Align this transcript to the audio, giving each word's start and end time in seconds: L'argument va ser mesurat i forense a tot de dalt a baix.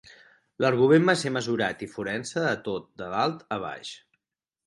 L'argument 0.63 1.03
va 1.09 1.13
ser 1.23 1.31
mesurat 1.33 1.83
i 1.85 1.89
forense 1.91 2.45
a 2.51 2.55
tot 2.69 2.87
de 3.03 3.13
dalt 3.13 3.43
a 3.57 3.59
baix. 3.67 3.93